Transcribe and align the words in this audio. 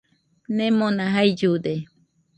Nemona 0.57 1.03
jaillude. 1.13 1.73